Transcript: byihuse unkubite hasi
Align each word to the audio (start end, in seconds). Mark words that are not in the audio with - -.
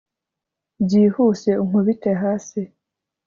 byihuse 0.83 1.49
unkubite 1.63 2.11
hasi 2.21 2.59